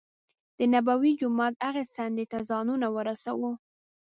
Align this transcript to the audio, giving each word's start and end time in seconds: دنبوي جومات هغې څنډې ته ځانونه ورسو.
دنبوي 0.57 1.11
جومات 1.19 1.53
هغې 1.67 1.83
څنډې 1.93 2.25
ته 2.31 2.37
ځانونه 2.49 2.87
ورسو. 2.95 3.49